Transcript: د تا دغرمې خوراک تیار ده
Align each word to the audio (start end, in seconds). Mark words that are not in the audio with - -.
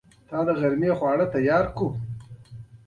د 0.03 0.03
تا 0.29 0.39
دغرمې 0.47 0.89
خوراک 0.97 1.29
تیار 1.33 1.65
ده 1.75 1.87